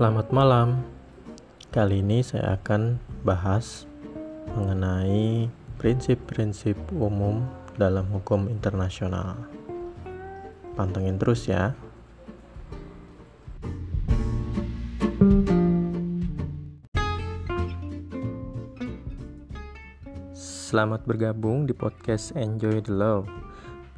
Selamat 0.00 0.32
malam. 0.32 0.80
Kali 1.68 2.00
ini 2.00 2.24
saya 2.24 2.56
akan 2.56 2.96
bahas 3.20 3.84
mengenai 4.56 5.52
prinsip-prinsip 5.76 6.72
umum 6.96 7.44
dalam 7.76 8.08
hukum 8.08 8.48
internasional. 8.48 9.36
Pantengin 10.72 11.20
terus 11.20 11.44
ya. 11.44 11.76
Selamat 20.32 21.04
bergabung 21.04 21.68
di 21.68 21.76
podcast 21.76 22.32
Enjoy 22.40 22.80
the 22.80 22.96
Law. 22.96 23.28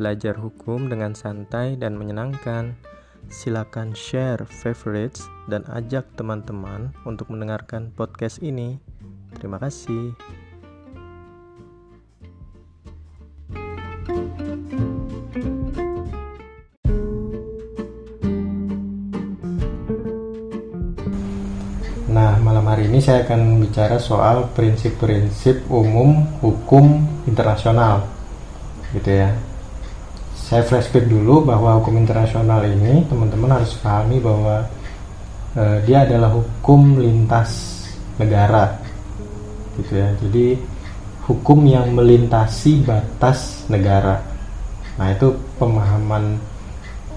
Belajar 0.02 0.34
hukum 0.34 0.90
dengan 0.90 1.14
santai 1.14 1.78
dan 1.78 1.94
menyenangkan 1.94 2.90
Silakan 3.32 3.96
share 3.96 4.44
favorites 4.44 5.24
dan 5.48 5.64
ajak 5.72 6.04
teman-teman 6.20 6.92
untuk 7.08 7.32
mendengarkan 7.32 7.88
podcast 7.96 8.44
ini. 8.44 8.76
Terima 9.40 9.56
kasih. 9.56 10.12
Nah, 22.12 22.36
malam 22.44 22.68
hari 22.68 22.92
ini 22.92 23.00
saya 23.00 23.24
akan 23.24 23.64
bicara 23.64 23.96
soal 23.96 24.52
prinsip-prinsip 24.52 25.64
umum 25.72 26.28
hukum 26.44 27.00
internasional. 27.24 28.04
Gitu 28.92 29.08
ya 29.24 29.51
saya 30.42 30.66
flashback 30.66 31.06
dulu 31.06 31.46
bahwa 31.46 31.78
hukum 31.78 32.02
internasional 32.02 32.66
ini 32.66 33.06
teman-teman 33.06 33.62
harus 33.62 33.78
pahami 33.78 34.18
bahwa 34.18 34.66
uh, 35.54 35.78
dia 35.86 36.02
adalah 36.02 36.34
hukum 36.34 36.98
lintas 36.98 37.82
negara 38.18 38.74
gitu 39.78 40.02
ya. 40.02 40.10
Jadi 40.18 40.58
hukum 41.30 41.62
yang 41.64 41.94
melintasi 41.94 42.82
batas 42.82 43.64
negara. 43.70 44.18
Nah 44.98 45.14
itu 45.14 45.30
pemahaman 45.56 46.36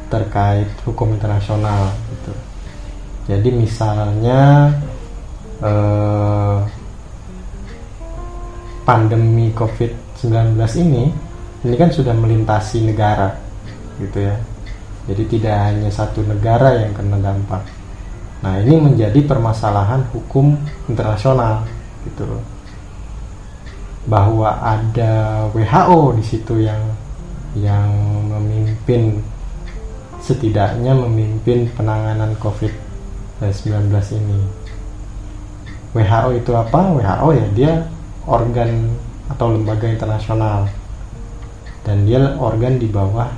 terkait 0.07 0.69
hukum 0.85 1.17
internasional 1.17 1.91
gitu. 2.13 2.33
Jadi 3.25 3.49
misalnya 3.51 4.69
uh, 5.65 6.61
pandemi 8.85 9.49
COVID-19 9.57 10.61
ini 10.85 11.09
ini 11.65 11.75
kan 11.75 11.89
sudah 11.89 12.13
melintasi 12.13 12.85
negara 12.85 13.33
gitu 13.97 14.21
ya 14.21 14.37
jadi 15.09 15.23
tidak 15.25 15.55
hanya 15.69 15.89
satu 15.89 16.21
negara 16.21 16.85
yang 16.85 16.93
kena 16.93 17.17
dampak 17.17 17.65
nah 18.45 18.61
ini 18.61 18.77
menjadi 18.77 19.25
permasalahan 19.25 20.05
hukum 20.13 20.53
internasional 20.85 21.65
gitu 22.05 22.29
loh 22.29 22.43
bahwa 24.05 24.61
ada 24.61 25.45
WHO 25.49 26.21
di 26.21 26.23
situ 26.23 26.61
yang 26.61 26.81
yang 27.57 27.89
memimpin 28.29 29.17
setidaknya 30.21 30.93
memimpin 30.93 31.69
penanganan 31.73 32.33
COVID-19 32.37 33.93
ini. 34.17 34.39
WHO 35.93 36.29
itu 36.37 36.51
apa? 36.53 36.81
WHO 36.97 37.27
ya 37.33 37.47
dia 37.55 37.73
organ 38.25 38.93
atau 39.29 39.53
lembaga 39.53 39.89
internasional 39.89 40.69
dan 41.85 42.01
dia 42.03 42.33
organ 42.41 42.81
di 42.81 42.89
bawah 42.89 43.29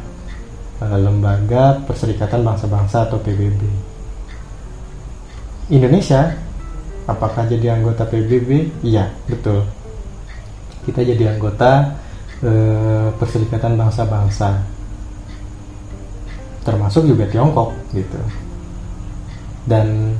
uh, 0.80 0.98
lembaga 0.98 1.84
Perserikatan 1.84 2.48
Bangsa-Bangsa 2.48 3.12
atau 3.12 3.20
PBB. 3.20 3.60
Indonesia 5.68 6.32
apakah 7.04 7.44
jadi 7.44 7.76
anggota 7.76 8.08
PBB? 8.08 8.72
Iya, 8.88 9.12
betul. 9.28 9.68
Kita 10.88 11.04
jadi 11.04 11.36
anggota 11.36 11.92
uh, 12.40 13.12
Perserikatan 13.20 13.76
Bangsa-Bangsa. 13.76 14.64
Termasuk 16.64 17.04
juga 17.04 17.28
Tiongkok 17.28 17.76
gitu. 17.92 18.20
Dan 19.68 20.16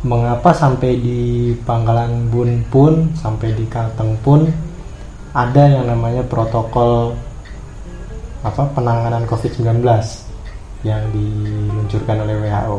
mengapa 0.00 0.56
sampai 0.56 0.96
di 0.96 1.52
Pangkalan 1.68 2.32
Bun 2.32 2.64
pun, 2.72 3.12
sampai 3.16 3.52
di 3.52 3.68
Kalteng 3.68 4.16
pun 4.24 4.63
ada 5.34 5.62
yang 5.66 5.90
namanya 5.90 6.22
protokol 6.22 7.18
apa 8.46 8.70
penanganan 8.70 9.26
COVID-19 9.26 9.82
yang 10.86 11.02
diluncurkan 11.10 12.22
oleh 12.22 12.38
WHO. 12.38 12.78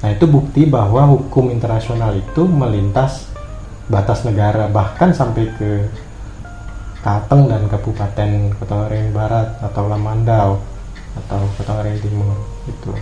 Nah, 0.00 0.10
itu 0.12 0.24
bukti 0.24 0.64
bahwa 0.64 1.04
hukum 1.12 1.52
internasional 1.52 2.16
itu 2.16 2.48
melintas 2.48 3.28
batas 3.84 4.24
negara 4.24 4.64
bahkan 4.72 5.12
sampai 5.12 5.44
ke 5.60 5.70
Kateng 7.04 7.52
dan 7.52 7.68
Kabupaten 7.68 8.56
Kota 8.56 8.88
Ngering 8.88 9.12
Barat 9.12 9.60
atau 9.60 9.84
Lamandau 9.84 10.56
atau 11.20 11.40
Kota 11.60 11.84
Ngering 11.84 12.00
Timur 12.00 12.32
itu. 12.64 12.92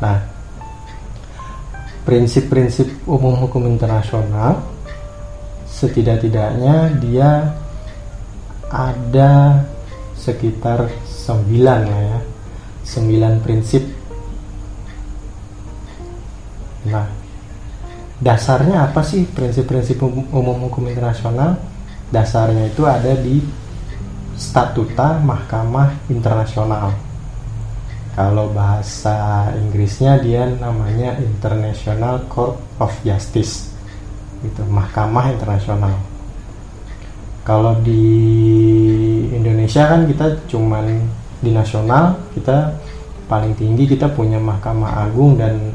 Nah, 0.00 0.16
prinsip-prinsip 2.08 3.04
umum 3.04 3.36
hukum 3.36 3.68
internasional 3.68 4.64
setidak-tidaknya 5.68 6.96
dia 7.04 7.52
ada 8.70 9.62
sekitar 10.18 10.90
9 11.06 11.62
lah 11.62 12.00
ya 12.02 12.18
9 12.82 13.44
prinsip. 13.44 13.82
Nah 16.86 17.06
dasarnya 18.16 18.90
apa 18.90 19.04
sih 19.04 19.28
prinsip-prinsip 19.28 20.00
umum 20.02 20.66
hukum 20.66 20.86
internasional? 20.90 21.58
Dasarnya 22.10 22.70
itu 22.70 22.86
ada 22.86 23.12
di 23.14 23.42
statuta 24.38 25.18
mahkamah 25.18 26.06
internasional. 26.10 26.94
Kalau 28.16 28.48
bahasa 28.48 29.52
Inggrisnya 29.60 30.16
dia 30.24 30.48
namanya 30.48 31.20
International 31.20 32.24
Court 32.32 32.56
of 32.80 32.94
Justice 33.04 33.76
itu 34.40 34.62
mahkamah 34.64 35.36
internasional 35.36 36.15
kalau 37.46 37.78
di 37.78 38.02
Indonesia 39.30 39.86
kan 39.86 40.02
kita 40.10 40.50
cuman 40.50 40.98
di 41.38 41.54
nasional 41.54 42.18
kita 42.34 42.74
paling 43.30 43.54
tinggi 43.54 43.86
kita 43.86 44.10
punya 44.10 44.42
Mahkamah 44.42 45.06
Agung 45.06 45.38
dan 45.38 45.70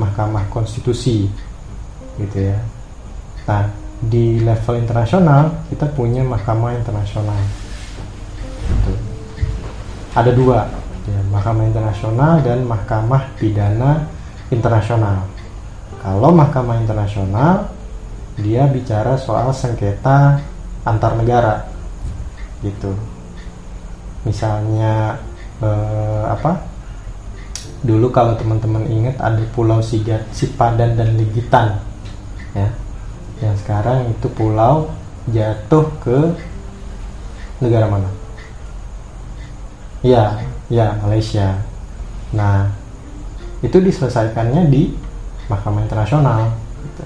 Mahkamah 0.00 0.48
Konstitusi 0.48 1.28
gitu 2.16 2.48
ya. 2.48 2.56
Nah 3.44 3.68
di 4.00 4.40
level 4.40 4.80
internasional 4.80 5.68
kita 5.68 5.84
punya 5.92 6.24
Mahkamah 6.24 6.72
Internasional. 6.80 7.40
Gitu. 8.66 8.92
ada 10.16 10.32
dua 10.32 10.64
ya, 11.04 11.20
Mahkamah 11.28 11.64
Internasional 11.68 12.40
dan 12.40 12.64
Mahkamah 12.64 13.36
Pidana 13.36 14.08
Internasional. 14.48 15.28
Kalau 16.00 16.32
Mahkamah 16.32 16.80
Internasional 16.80 17.68
dia 18.40 18.64
bicara 18.64 19.20
soal 19.20 19.52
sengketa 19.52 20.40
antar 20.86 21.18
negara. 21.18 21.66
Gitu. 22.62 22.94
Misalnya 24.22 25.18
eh, 25.58 26.24
apa? 26.30 26.62
Dulu 27.82 28.08
kalau 28.14 28.38
teman-teman 28.38 28.86
ingat 28.88 29.20
ada 29.20 29.42
pulau 29.52 29.82
Sigat, 29.82 30.24
Sipadan 30.32 30.96
dan 30.96 31.18
Ligitan 31.18 31.82
ya. 32.56 32.70
Yang 33.42 33.66
sekarang 33.66 34.10
itu 34.10 34.26
pulau 34.32 34.88
jatuh 35.28 35.86
ke 36.00 36.18
negara 37.60 37.90
mana? 37.90 38.08
Ya 40.00 40.40
ya 40.72 40.96
Malaysia. 41.04 41.60
Nah 42.32 42.72
itu 43.60 43.76
diselesaikannya 43.76 44.68
di 44.68 44.92
Mahkamah 45.46 45.82
Internasional 45.86 46.52
gitu. 46.82 47.04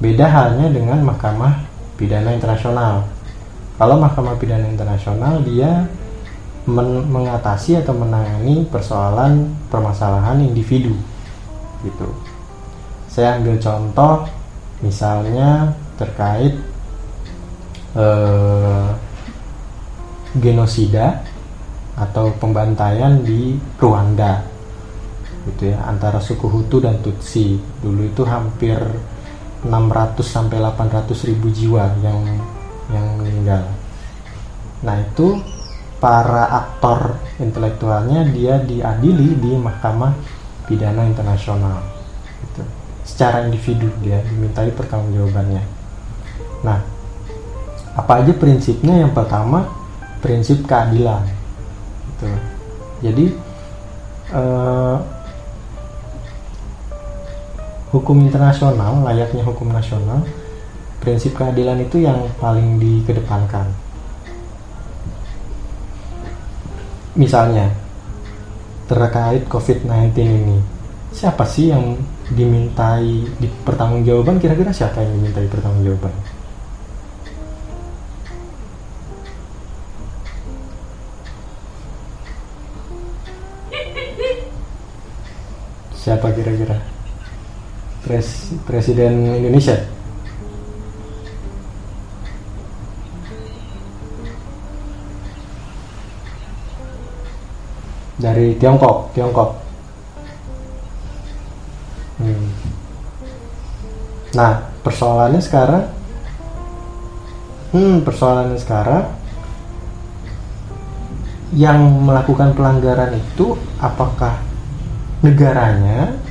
beda 0.00 0.26
halnya 0.26 0.70
dengan 0.70 1.02
Mahkamah 1.02 1.73
pidana 1.98 2.34
internasional. 2.34 3.06
Kalau 3.74 3.98
Mahkamah 3.98 4.38
Pidana 4.38 4.70
Internasional 4.70 5.42
dia 5.42 5.82
men 6.64 7.04
mengatasi 7.10 7.76
atau 7.82 7.92
menangani 7.92 8.64
persoalan 8.70 9.52
permasalahan 9.68 10.40
individu 10.40 10.94
gitu. 11.84 12.08
Saya 13.10 13.36
ambil 13.36 13.60
contoh 13.60 14.24
misalnya 14.80 15.74
terkait 16.00 16.54
eh, 17.94 18.86
genosida 20.38 21.22
atau 21.94 22.34
pembantaian 22.42 23.22
di 23.22 23.54
Rwanda 23.78 24.42
gitu 25.44 25.70
ya 25.70 25.78
antara 25.86 26.18
suku 26.18 26.48
Hutu 26.48 26.80
dan 26.80 26.98
Tutsi 27.04 27.60
dulu 27.84 28.08
itu 28.08 28.22
hampir 28.24 28.80
600 29.64 30.20
sampai 30.20 30.60
800 30.60 31.28
ribu 31.28 31.48
jiwa 31.48 31.88
yang 32.04 32.20
yang 32.92 33.06
meninggal. 33.16 33.64
Nah 34.84 35.00
itu 35.00 35.40
para 36.04 36.52
aktor 36.52 37.16
intelektualnya 37.40 38.28
dia 38.28 38.60
diadili 38.60 39.40
di 39.40 39.56
Mahkamah 39.56 40.12
pidana 40.68 41.08
internasional 41.08 41.80
gitu. 42.44 42.62
secara 43.08 43.48
individu 43.48 43.88
dia 44.04 44.20
dimintai 44.20 44.68
pertanggungjawabannya 44.76 45.64
nah 46.60 46.80
apa 47.96 48.12
aja 48.20 48.36
prinsipnya 48.36 49.00
yang 49.00 49.16
pertama 49.16 49.64
prinsip 50.20 50.64
keadilan 50.68 51.24
gitu. 52.12 52.28
jadi 53.04 53.24
eh, 54.28 54.96
hukum 57.94 58.26
internasional 58.26 59.06
layaknya 59.06 59.46
hukum 59.46 59.70
nasional 59.70 60.26
prinsip 60.98 61.38
keadilan 61.38 61.78
itu 61.78 62.02
yang 62.02 62.26
paling 62.42 62.82
dikedepankan. 62.82 63.70
Misalnya 67.14 67.70
terkait 68.90 69.46
COVID-19 69.46 70.10
ini 70.18 70.58
siapa 71.14 71.46
sih 71.46 71.70
yang 71.70 71.94
dimintai 72.34 73.22
di 73.38 73.46
pertanggungjawaban 73.62 74.42
kira-kira 74.42 74.74
siapa 74.74 74.98
yang 74.98 75.14
dimintai 75.22 75.46
pertanggungjawaban 75.46 76.10
siapa 85.94 86.28
kira-kira 86.36 86.93
Pres 88.04 88.52
Presiden 88.68 89.40
Indonesia 89.40 89.80
dari 98.20 98.56
Tiongkok 98.60 99.12
Tiongkok 99.16 99.50
hmm. 102.20 102.46
nah 104.36 104.64
persoalannya 104.84 105.40
sekarang 105.40 105.84
hmm 107.74 108.04
persoalannya 108.06 108.58
sekarang 108.60 109.04
yang 111.54 111.80
melakukan 112.02 112.56
pelanggaran 112.56 113.14
itu 113.14 113.54
apakah 113.78 114.42
negaranya 115.22 116.23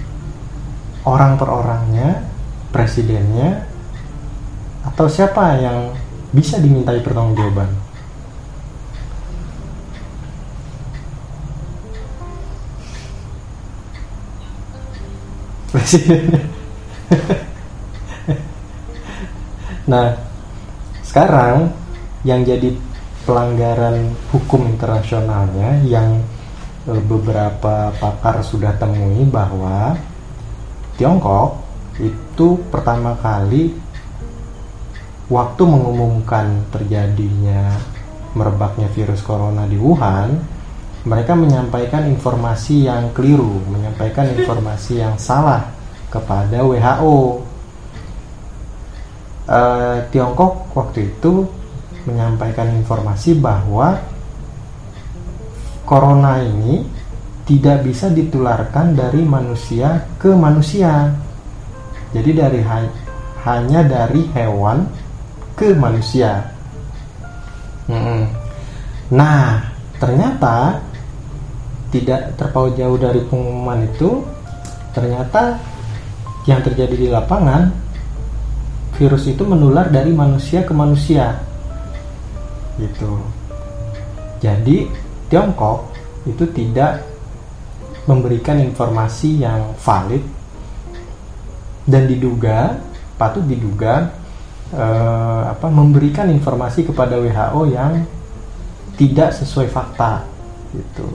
orang 1.04 1.36
per 1.36 1.50
orangnya 1.52 2.24
presidennya 2.72 3.68
atau 4.84 5.08
siapa 5.08 5.56
yang 5.60 5.92
bisa 6.34 6.60
dimintai 6.60 7.00
pertanggungjawaban? 7.04 7.70
Presiden 15.74 16.22
nah 19.90 20.16
sekarang 21.04 21.68
yang 22.24 22.48
jadi 22.48 22.72
pelanggaran 23.28 24.16
hukum 24.32 24.72
internasionalnya 24.72 25.84
yang 25.84 26.24
e, 26.88 26.96
beberapa 27.04 27.92
pakar 28.00 28.40
sudah 28.44 28.72
temui 28.80 29.28
bahwa 29.28 30.00
Tiongkok 30.98 31.62
itu 32.02 32.58
pertama 32.70 33.18
kali 33.18 33.74
waktu 35.30 35.62
mengumumkan 35.66 36.70
terjadinya 36.70 37.74
merebaknya 38.34 38.90
virus 38.94 39.22
corona 39.22 39.66
di 39.70 39.78
Wuhan 39.78 40.54
mereka 41.04 41.36
menyampaikan 41.36 42.08
informasi 42.08 42.88
yang 42.88 43.12
keliru, 43.12 43.60
menyampaikan 43.68 44.24
informasi 44.40 45.04
yang 45.04 45.20
salah 45.20 45.68
kepada 46.08 46.64
WHO. 46.64 47.44
Uh, 49.44 49.52
eh, 49.52 49.98
Tiongkok 50.08 50.72
waktu 50.72 51.12
itu 51.12 51.44
menyampaikan 52.08 52.72
informasi 52.72 53.36
bahwa 53.36 54.00
corona 55.84 56.40
ini 56.40 56.88
tidak 57.44 57.84
bisa 57.84 58.08
ditularkan 58.08 58.96
dari 58.96 59.20
manusia 59.24 60.08
ke 60.16 60.32
manusia. 60.32 61.12
Jadi 62.16 62.32
dari 62.32 62.60
ha 62.64 62.78
hanya 63.44 63.84
dari 63.84 64.24
hewan 64.32 64.88
ke 65.60 65.76
manusia. 65.76 66.40
Hmm. 67.92 68.24
Nah, 69.12 69.60
ternyata 70.00 70.80
tidak 71.94 72.34
terpaut 72.40 72.74
jauh 72.74 72.98
dari 72.98 73.22
pengumuman 73.30 73.86
itu 73.86 74.26
ternyata 74.98 75.62
yang 76.50 76.66
terjadi 76.66 76.96
di 76.98 77.08
lapangan 77.14 77.70
virus 78.98 79.30
itu 79.30 79.46
menular 79.46 79.94
dari 79.94 80.10
manusia 80.10 80.66
ke 80.66 80.74
manusia 80.74 81.38
gitu 82.82 83.22
jadi 84.42 84.90
Tiongkok 85.30 85.94
itu 86.26 86.46
tidak 86.50 87.13
memberikan 88.10 88.60
informasi 88.60 89.44
yang 89.44 89.76
valid 89.80 90.24
dan 91.88 92.08
diduga 92.08 92.80
patut 93.16 93.44
diduga 93.44 94.12
eh, 94.72 95.44
apa 95.52 95.68
memberikan 95.68 96.28
informasi 96.32 96.88
kepada 96.88 97.20
WHO 97.20 97.62
yang 97.72 98.04
tidak 99.00 99.36
sesuai 99.36 99.68
fakta 99.72 100.24
gitu 100.74 101.08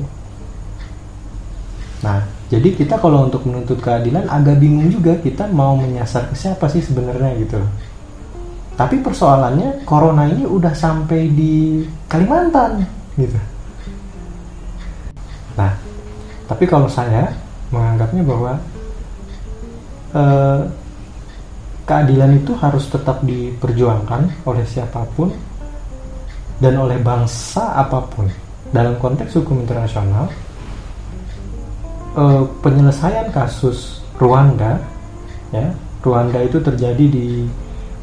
Nah, 1.98 2.22
jadi 2.46 2.78
kita 2.78 2.94
kalau 3.02 3.26
untuk 3.26 3.42
menuntut 3.42 3.82
keadilan 3.82 4.30
agak 4.30 4.62
bingung 4.62 4.86
juga 4.86 5.18
kita 5.18 5.50
mau 5.50 5.74
menyasar 5.74 6.30
ke 6.30 6.34
siapa 6.38 6.70
sih 6.70 6.82
sebenarnya 6.82 7.34
gitu. 7.42 7.58
Tapi 8.78 9.02
persoalannya 9.02 9.82
corona 9.82 10.30
ini 10.30 10.46
udah 10.46 10.70
sampai 10.70 11.26
di 11.34 11.82
Kalimantan 12.06 12.86
gitu. 13.18 13.38
Tapi 16.48 16.64
kalau 16.64 16.88
saya 16.88 17.28
menganggapnya 17.68 18.24
bahwa 18.24 18.52
eh, 20.16 20.60
keadilan 21.84 22.40
itu 22.40 22.52
harus 22.56 22.88
tetap 22.88 23.20
diperjuangkan 23.24 24.48
oleh 24.48 24.64
siapa 24.64 25.04
pun 25.12 25.32
dan 26.60 26.74
oleh 26.76 26.96
bangsa 27.00 27.76
apa 27.76 28.00
pun. 28.08 28.28
Dalam 28.68 29.00
konteks 29.00 29.40
hukum 29.40 29.64
internasional 29.64 30.28
uh, 32.12 32.44
penyelesaian 32.60 33.32
kasus 33.32 34.04
Rwanda 34.20 34.76
ya 35.48 35.72
Rwanda 36.04 36.44
itu 36.44 36.60
terjadi 36.60 37.04
di 37.08 37.48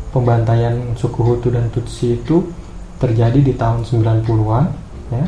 pembantaian 0.09 0.73
suku 0.95 1.19
Hutu 1.21 1.47
dan 1.51 1.67
Tutsi 1.69 2.15
itu 2.17 2.43
terjadi 2.97 3.39
di 3.43 3.53
tahun 3.53 3.83
90-an 3.83 4.65
ya. 5.11 5.25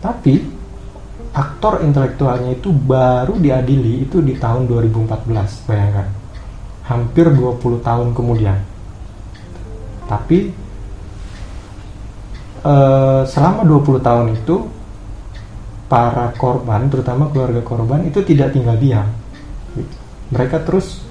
Tapi 0.00 0.40
aktor 1.34 1.82
intelektualnya 1.82 2.54
itu 2.54 2.70
baru 2.70 3.34
diadili 3.36 4.06
itu 4.06 4.22
di 4.22 4.38
tahun 4.38 4.70
2014 4.70 5.66
bayangkan 5.66 6.08
hampir 6.86 7.26
20 7.28 7.82
tahun 7.82 8.08
kemudian 8.14 8.58
tapi 10.06 10.52
eh, 12.64 13.22
selama 13.26 13.60
20 13.66 14.00
tahun 14.00 14.26
itu 14.36 14.56
para 15.88 16.32
korban, 16.34 16.88
terutama 16.88 17.28
keluarga 17.30 17.60
korban 17.60 18.02
itu 18.08 18.24
tidak 18.24 18.56
tinggal 18.56 18.76
diam. 18.80 19.08
Mereka 20.32 20.64
terus 20.64 21.04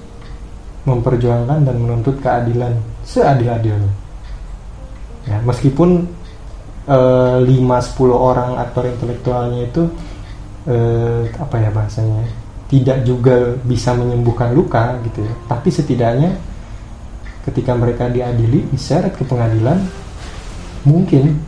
memperjuangkan 0.84 1.64
dan 1.64 1.76
menuntut 1.80 2.20
keadilan 2.20 2.76
seadil-adilnya. 3.06 3.92
Ya, 5.24 5.40
meskipun 5.40 6.04
eh, 6.84 7.38
lima 7.40 7.80
sepuluh 7.80 8.18
orang 8.18 8.60
aktor 8.60 8.84
intelektualnya 8.84 9.64
itu 9.64 9.88
eh, 10.68 11.22
apa 11.36 11.56
ya 11.60 11.70
bahasanya 11.72 12.24
tidak 12.68 13.04
juga 13.06 13.54
bisa 13.62 13.92
menyembuhkan 13.92 14.50
luka 14.56 14.98
gitu 15.04 15.22
ya. 15.22 15.34
Tapi 15.46 15.68
setidaknya 15.68 16.30
ketika 17.44 17.76
mereka 17.76 18.08
diadili 18.08 18.64
diseret 18.72 19.12
ke 19.12 19.22
pengadilan 19.22 19.84
mungkin 20.88 21.40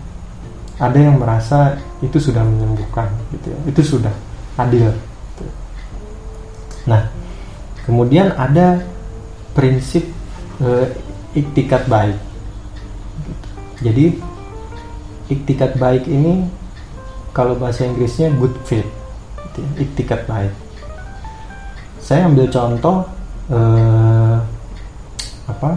ada 0.77 1.01
yang 1.01 1.17
merasa 1.17 1.81
itu 2.05 2.21
sudah 2.21 2.45
menyembuhkan 2.45 3.09
gitu 3.33 3.49
ya 3.49 3.59
itu 3.65 3.81
sudah 3.97 4.13
adil 4.61 4.93
gitu. 4.93 5.45
nah 6.85 7.09
kemudian 7.89 8.37
ada 8.37 8.85
prinsip 9.57 10.05
e, 10.61 10.69
iktikat 11.33 11.89
baik 11.89 12.21
jadi 13.81 14.21
iktikat 15.33 15.81
baik 15.81 16.05
ini 16.05 16.45
kalau 17.33 17.57
bahasa 17.57 17.89
Inggrisnya 17.89 18.33
good 18.37 18.53
faith 18.69 18.85
gitu 18.85 19.06
iktikat 19.79 20.29
baik 20.29 20.53
saya 22.01 22.29
ambil 22.29 22.47
contoh 22.49 23.07
e, 23.51 23.59
apa 25.47 25.71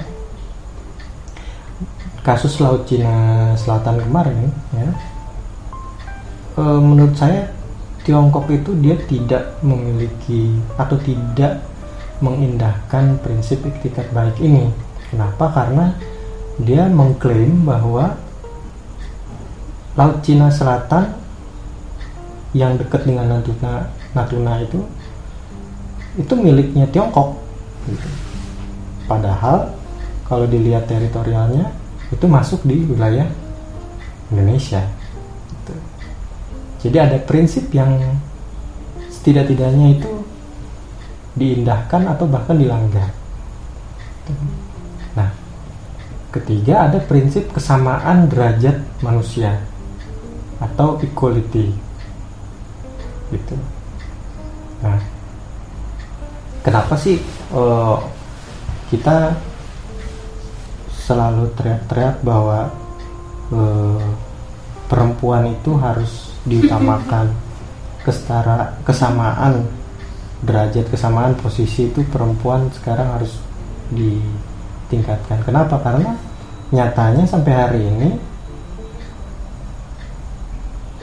kasus 2.22 2.60
laut 2.62 2.86
Cina 2.86 3.54
Selatan 3.58 4.02
kemarin 4.04 4.50
ya 4.76 4.90
e, 6.58 6.64
menurut 6.64 7.16
saya 7.16 7.60
Tiongkok 8.00 8.50
itu 8.50 8.74
dia 8.80 8.96
tidak 9.06 9.60
memiliki 9.62 10.58
atau 10.80 10.98
tidak 10.98 11.62
mengindahkan 12.24 13.20
prinsip 13.24 13.64
iktikat 13.64 14.08
baik 14.12 14.40
ini. 14.40 14.72
Kenapa? 15.12 15.52
Karena 15.52 15.94
dia 16.60 16.88
mengklaim 16.90 17.64
bahwa 17.64 18.16
Laut 19.98 20.24
Cina 20.24 20.48
Selatan 20.48 21.12
yang 22.54 22.78
dekat 22.78 23.06
dengan 23.06 23.30
Natuna, 23.30 23.90
Natuna 24.18 24.54
itu 24.62 24.82
itu 26.18 26.34
miliknya 26.34 26.90
Tiongkok. 26.90 27.38
Gitu. 27.86 28.10
Padahal 29.06 29.74
kalau 30.26 30.46
dilihat 30.46 30.86
teritorialnya 30.90 31.74
itu 32.10 32.26
masuk 32.26 32.62
di 32.66 32.86
wilayah 32.86 33.26
Indonesia. 34.34 34.86
Jadi 36.80 36.96
ada 36.96 37.20
prinsip 37.20 37.68
yang 37.76 37.92
setidak-tidaknya 39.12 40.00
itu 40.00 40.12
diindahkan 41.36 42.08
atau 42.08 42.24
bahkan 42.24 42.56
dilanggar. 42.56 43.12
Nah, 45.12 45.30
ketiga 46.32 46.88
ada 46.88 47.04
prinsip 47.04 47.52
kesamaan 47.52 48.32
derajat 48.32 48.80
manusia 49.04 49.60
atau 50.64 51.04
equality. 51.04 51.89
Gitu. 53.30 53.56
Nah, 54.82 55.00
kenapa 56.66 56.94
sih 56.98 57.22
uh, 57.54 57.98
kita 58.90 59.38
selalu 61.10 61.50
teriak-teriak 61.58 62.22
bahwa 62.22 62.70
uh, 63.54 64.08
perempuan 64.90 65.50
itu 65.50 65.78
harus 65.78 66.34
diutamakan 66.46 67.34
kesetara 68.06 68.80
kesamaan 68.88 69.68
derajat 70.40 70.88
kesamaan 70.88 71.36
posisi 71.36 71.92
itu 71.92 72.00
perempuan 72.08 72.72
sekarang 72.72 73.20
harus 73.20 73.36
ditingkatkan 73.92 75.44
kenapa 75.44 75.76
karena 75.84 76.16
nyatanya 76.72 77.28
sampai 77.28 77.54
hari 77.54 77.82
ini 77.84 78.10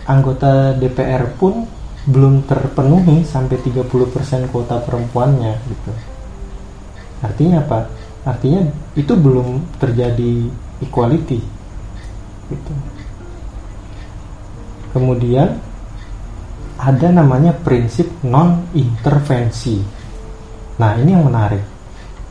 anggota 0.09 0.73
DPR 0.79 1.37
pun 1.37 1.69
belum 2.07 2.47
terpenuhi 2.47 3.27
sampai 3.27 3.59
30% 3.61 4.51
kuota 4.55 4.79
perempuannya 4.83 5.55
gitu 5.67 5.93
artinya 7.23 7.63
apa 7.67 7.91
artinya 8.23 8.63
itu 8.95 9.13
belum 9.15 9.79
terjadi 9.83 10.47
equality 10.83 11.43
gitu 12.51 12.73
Kemudian 14.97 15.61
ada 16.81 17.09
namanya 17.13 17.53
prinsip 17.53 18.09
non 18.25 18.65
intervensi. 18.73 19.77
Nah, 20.81 20.97
ini 20.97 21.13
yang 21.13 21.29
menarik. 21.29 21.61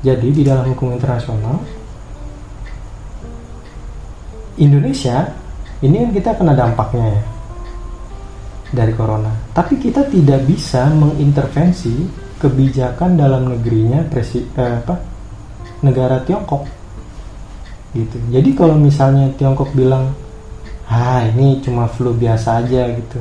Jadi 0.01 0.33
di 0.33 0.41
dalam 0.41 0.73
hukum 0.73 0.89
internasional 0.97 1.61
Indonesia 4.57 5.29
ini 5.85 6.09
kan 6.09 6.09
kita 6.09 6.29
kena 6.41 6.57
dampaknya 6.57 7.05
ya 7.13 7.21
dari 8.75 8.91
corona. 8.91 9.31
Tapi 9.55 9.79
kita 9.79 10.03
tidak 10.11 10.43
bisa 10.43 10.91
mengintervensi 10.91 12.03
kebijakan 12.35 13.15
dalam 13.15 13.55
negerinya 13.55 14.03
presi, 14.11 14.43
eh, 14.43 14.75
apa, 14.83 14.99
negara 15.81 16.19
Tiongkok. 16.27 16.67
Gitu. 17.95 18.19
Jadi 18.27 18.49
kalau 18.51 18.75
misalnya 18.75 19.31
Tiongkok 19.39 19.71
bilang 19.71 20.11
ah 20.89 21.25
ini 21.25 21.57
cuma 21.65 21.89
flu 21.89 22.13
biasa 22.13 22.61
aja 22.61 22.85
gitu 22.93 23.17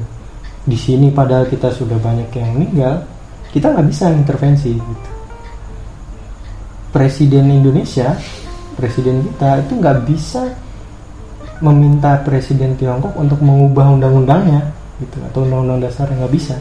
di 0.64 0.76
sini 0.76 1.08
padahal 1.12 1.48
kita 1.48 1.72
sudah 1.72 1.96
banyak 1.96 2.28
yang 2.36 2.50
meninggal 2.56 3.04
kita 3.52 3.72
nggak 3.72 3.88
bisa 3.88 4.12
intervensi 4.12 4.76
gitu 4.76 5.10
presiden 6.92 7.48
Indonesia 7.52 8.16
presiden 8.76 9.24
kita 9.24 9.64
itu 9.64 9.72
nggak 9.80 9.98
bisa 10.08 10.42
meminta 11.64 12.20
presiden 12.20 12.76
Tiongkok 12.76 13.16
untuk 13.16 13.40
mengubah 13.40 13.96
undang-undangnya 13.96 14.60
gitu 15.02 15.18
atau 15.26 15.42
undang-undang 15.42 15.82
dasar 15.82 16.06
nggak 16.06 16.30
bisa 16.30 16.54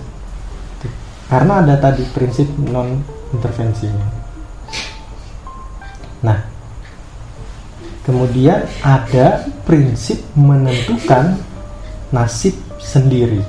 gitu. 0.80 0.88
karena 1.30 1.62
ada 1.62 1.76
tadi 1.78 2.02
prinsip 2.14 2.48
non 2.70 3.02
intervensinya 3.34 4.08
nah 6.24 6.54
Kemudian 8.04 8.68
ada 8.84 9.48
prinsip 9.64 10.20
menentukan 10.36 11.40
nasib 12.12 12.52
sendiri. 12.76 13.40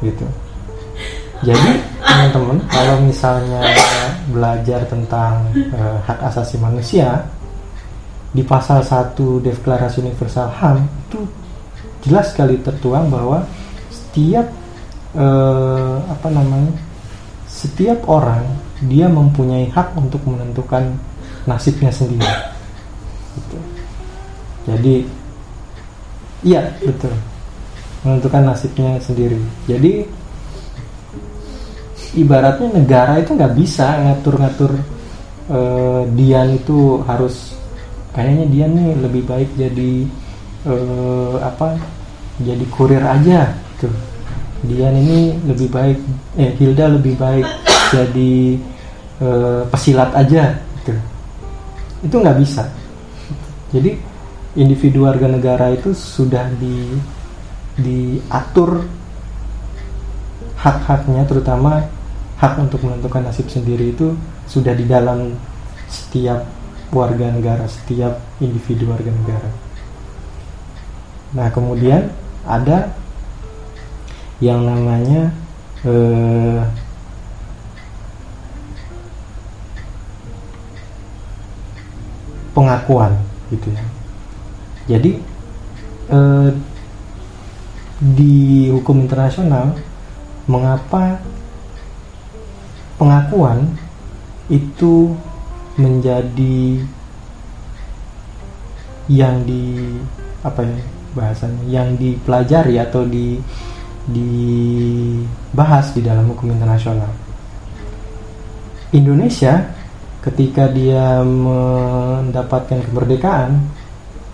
Gitu. 0.00 0.24
Jadi 1.44 1.70
teman-teman 2.00 2.64
kalau 2.72 2.96
misalnya 3.04 3.60
belajar 4.32 4.80
tentang 4.88 5.52
uh, 5.76 6.00
hak 6.08 6.32
asasi 6.32 6.56
manusia 6.56 7.28
di 8.32 8.40
pasal 8.40 8.80
1 8.80 9.12
Deklarasi 9.44 10.00
Universal 10.00 10.48
HAM 10.56 10.88
itu 10.88 11.20
jelas 12.06 12.32
sekali 12.32 12.56
tertuang 12.62 13.10
bahwa 13.10 13.44
setiap 13.90 14.46
uh, 15.18 16.00
apa 16.06 16.28
namanya 16.30 16.72
setiap 17.50 18.06
orang 18.06 18.46
dia 18.86 19.10
mempunyai 19.10 19.68
hak 19.72 19.96
untuk 19.98 20.22
menentukan 20.24 20.94
nasibnya 21.48 21.90
sendiri. 21.90 22.28
Gitu. 23.36 23.58
jadi 24.64 24.96
iya 26.40 26.60
betul. 26.80 27.12
Menentukan 28.00 28.42
nasibnya 28.48 28.96
sendiri. 29.02 29.36
Jadi 29.68 30.06
ibaratnya 32.16 32.80
negara 32.80 33.20
itu 33.20 33.36
nggak 33.36 33.54
bisa 33.56 33.86
ngatur-ngatur 34.04 34.72
uh, 35.52 36.02
Dian 36.16 36.56
itu 36.56 37.04
harus 37.04 37.56
kayaknya 38.16 38.44
Dian 38.48 38.72
nih 38.72 38.88
lebih 39.04 39.22
baik 39.28 39.50
jadi 39.56 40.08
uh, 40.66 41.40
apa 41.40 41.78
jadi 42.42 42.64
kurir 42.68 43.00
aja 43.00 43.54
tuh 43.80 43.94
Dian 44.66 44.96
ini 44.96 45.36
lebih 45.46 45.68
baik 45.68 45.98
eh 46.40 46.50
Hilda 46.58 46.90
lebih 46.90 47.14
baik 47.14 47.46
jadi 47.92 48.58
uh, 49.22 49.62
pesilat 49.68 50.10
aja 50.16 50.58
gitu. 50.82 50.92
Itu 52.02 52.16
nggak 52.18 52.38
bisa. 52.40 52.64
Jadi 53.70 53.94
individu 54.56 55.04
warga 55.04 55.28
negara 55.28 55.70
itu 55.70 55.92
sudah 55.92 56.48
di 56.56 56.96
diatur 57.76 58.88
hak-haknya 60.56 61.28
terutama 61.28 61.84
hak 62.40 62.56
untuk 62.56 62.80
menentukan 62.80 63.28
nasib 63.28 63.52
sendiri 63.52 63.92
itu 63.92 64.16
sudah 64.48 64.72
di 64.72 64.88
dalam 64.88 65.36
setiap 65.86 66.48
warga 66.90 67.28
negara, 67.28 67.68
setiap 67.68 68.16
individu 68.40 68.88
warga 68.88 69.12
negara. 69.12 69.65
Nah, 71.34 71.50
kemudian 71.50 72.12
ada 72.46 72.94
yang 74.38 74.62
namanya 74.62 75.32
eh, 75.82 76.60
pengakuan 82.54 83.16
gitu 83.50 83.68
ya. 83.72 83.84
Jadi 84.86 85.10
eh, 86.12 86.50
di 87.96 88.68
hukum 88.70 89.02
internasional 89.02 89.72
mengapa 90.46 91.18
pengakuan 93.00 93.66
itu 94.52 95.16
menjadi 95.76 96.80
yang 99.10 99.42
di 99.44 99.96
apa 100.42 100.62
ya 100.62 100.95
bahasanya 101.16 101.64
yang 101.64 101.96
dipelajari 101.96 102.76
atau 102.76 103.08
di 103.08 103.40
dibahas 104.06 105.90
di 105.96 106.04
dalam 106.04 106.28
hukum 106.30 106.52
internasional. 106.52 107.10
Indonesia 108.94 109.66
ketika 110.22 110.70
dia 110.70 111.24
mendapatkan 111.24 112.86
kemerdekaan 112.86 113.66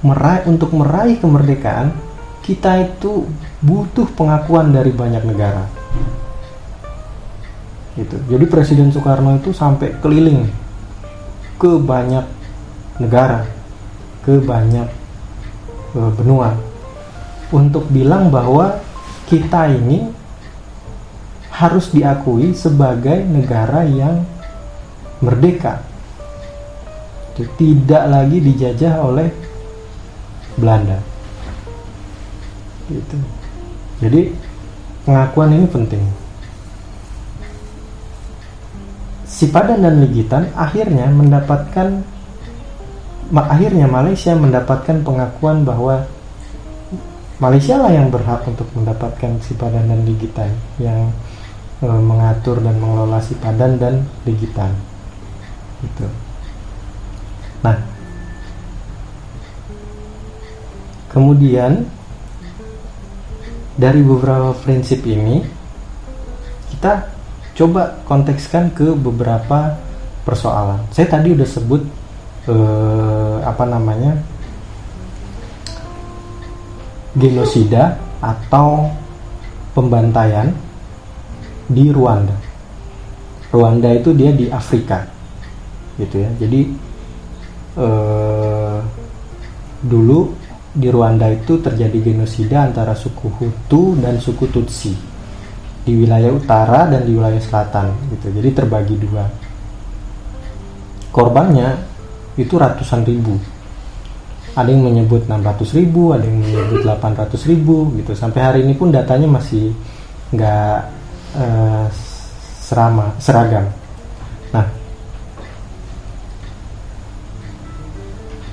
meraih 0.02 0.44
untuk 0.50 0.74
meraih 0.74 1.16
kemerdekaan 1.16 1.94
kita 2.42 2.84
itu 2.84 3.24
butuh 3.62 4.10
pengakuan 4.18 4.74
dari 4.74 4.90
banyak 4.90 5.22
negara. 5.22 5.64
Gitu. 7.94 8.16
Jadi 8.28 8.44
Presiden 8.48 8.90
Soekarno 8.90 9.36
itu 9.38 9.54
sampai 9.54 9.94
keliling 10.02 10.48
ke 11.60 11.78
banyak 11.78 12.24
negara 12.98 13.46
ke 14.26 14.38
banyak 14.42 14.88
uh, 15.94 16.10
benua 16.18 16.54
untuk 17.52 17.86
bilang 17.92 18.32
bahwa 18.32 18.80
kita 19.28 19.68
ini 19.70 20.08
harus 21.52 21.92
diakui 21.92 22.56
sebagai 22.56 23.22
negara 23.22 23.84
yang 23.84 24.24
merdeka. 25.22 25.84
Tidak 27.36 28.04
lagi 28.08 28.40
dijajah 28.40 28.94
oleh 29.04 29.28
Belanda. 30.58 30.98
Gitu. 32.90 33.16
Jadi 34.02 34.20
pengakuan 35.06 35.54
ini 35.54 35.66
penting. 35.70 36.04
Si 39.24 39.48
Padan 39.48 39.80
dan 39.80 40.02
Ligitan 40.04 40.52
akhirnya 40.52 41.08
mendapatkan 41.08 42.04
akhirnya 43.32 43.88
Malaysia 43.88 44.36
mendapatkan 44.36 45.00
pengakuan 45.00 45.64
bahwa 45.64 46.04
Malaysia 47.42 47.74
lah 47.74 47.90
yang 47.90 48.06
berhak 48.14 48.46
untuk 48.46 48.70
mendapatkan 48.78 49.42
si 49.42 49.58
Padan 49.58 49.90
dan 49.90 50.06
Ligitan 50.06 50.54
yang 50.78 51.10
e, 51.82 51.88
mengatur 51.90 52.62
dan 52.62 52.78
mengelola 52.78 53.18
si 53.18 53.34
Padan 53.34 53.82
dan 53.82 54.06
Ligitan 54.22 54.70
itu 55.82 56.06
nah 57.66 57.74
kemudian 61.10 61.82
dari 63.74 64.00
beberapa 64.06 64.54
prinsip 64.62 65.02
ini 65.02 65.42
kita 66.72 67.10
coba 67.52 68.00
kontekskan 68.08 68.72
ke 68.72 68.90
beberapa 68.96 69.76
persoalan. 70.24 70.80
Saya 70.90 71.06
tadi 71.10 71.34
udah 71.34 71.48
sebut 71.48 71.82
eh, 72.48 73.36
apa 73.44 73.64
namanya 73.68 74.18
genosida 77.16 77.98
atau 78.20 78.88
pembantaian 79.76 80.52
di 81.68 81.88
Rwanda. 81.92 82.36
Rwanda 83.52 83.92
itu 83.92 84.16
dia 84.16 84.32
di 84.32 84.48
Afrika, 84.48 85.04
gitu 86.00 86.24
ya. 86.24 86.30
Jadi 86.40 86.60
eh, 87.76 88.78
dulu 89.82 90.20
di 90.72 90.88
Rwanda 90.88 91.28
itu 91.28 91.60
terjadi 91.60 92.00
genosida 92.00 92.64
antara 92.64 92.96
suku 92.96 93.28
Hutu 93.28 94.00
dan 94.00 94.16
suku 94.16 94.48
Tutsi 94.48 95.12
di 95.82 95.92
wilayah 95.98 96.30
utara 96.30 96.86
dan 96.86 97.02
di 97.02 97.12
wilayah 97.18 97.42
selatan 97.42 97.90
gitu 98.14 98.30
jadi 98.30 98.48
terbagi 98.54 98.94
dua 99.02 99.26
korbannya 101.10 101.74
itu 102.38 102.54
ratusan 102.54 103.02
ribu 103.02 103.34
ada 104.52 104.68
yang 104.68 104.84
menyebut 104.84 105.24
600 105.24 105.78
ribu 105.78 106.12
ada 106.12 106.28
yang 106.28 106.38
menyebut 106.44 106.84
800 106.84 107.50
ribu 107.50 107.88
gitu. 107.96 108.12
Sampai 108.12 108.40
hari 108.44 108.58
ini 108.64 108.76
pun 108.76 108.92
datanya 108.92 109.28
masih 109.28 109.72
nggak 110.32 110.76
uh, 111.36 111.86
serama 112.60 113.16
seragam. 113.16 113.64
Nah 114.52 114.66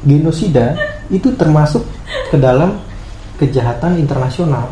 genosida 0.04 0.80
itu 1.12 1.36
termasuk 1.36 1.84
ke 2.32 2.38
dalam 2.40 2.80
kejahatan 3.36 4.00
internasional 4.00 4.72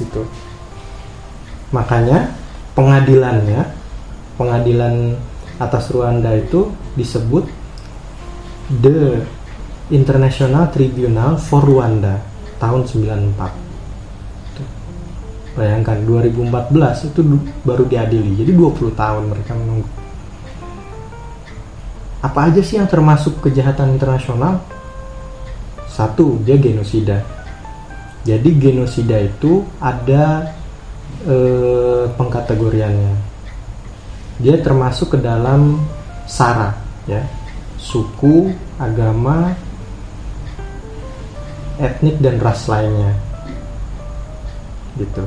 gitu. 0.00 0.24
Makanya 1.72 2.32
pengadilannya, 2.76 3.64
pengadilan 4.36 5.16
atas 5.56 5.88
Rwanda 5.92 6.36
itu 6.36 6.68
disebut 6.94 7.48
The 8.82 9.24
International 9.86 10.66
Tribunal 10.74 11.38
for 11.38 11.62
Rwanda 11.62 12.18
tahun 12.58 12.90
94. 12.90 15.54
Bayangkan 15.54 16.02
2014 16.02 17.14
itu 17.14 17.22
baru 17.62 17.86
diadili. 17.86 18.42
Jadi 18.42 18.50
20 18.50 18.90
tahun 18.92 19.30
mereka 19.30 19.54
menunggu. 19.54 19.86
Apa 22.20 22.50
aja 22.50 22.60
sih 22.66 22.82
yang 22.82 22.90
termasuk 22.90 23.38
kejahatan 23.38 23.94
internasional? 23.94 24.58
Satu, 25.86 26.42
dia 26.42 26.58
genosida. 26.58 27.22
Jadi 28.26 28.58
genosida 28.58 29.22
itu 29.22 29.62
ada 29.78 30.50
eh, 31.24 32.04
pengkategoriannya. 32.10 33.14
Dia 34.42 34.60
termasuk 34.60 35.16
ke 35.16 35.18
dalam 35.22 35.80
sara, 36.26 36.74
ya, 37.08 37.24
suku, 37.80 38.52
agama, 38.76 39.56
etnik 41.76 42.16
dan 42.20 42.40
ras 42.40 42.68
lainnya, 42.68 43.12
gitu. 44.96 45.24